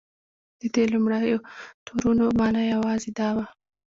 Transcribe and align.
د 0.59 0.61
دې 0.73 0.83
لومړیو 0.93 1.45
تورونو 1.85 2.25
معنی 2.39 2.63
یوازې 2.75 3.09
دا 3.19 3.29
وه. 3.35 3.45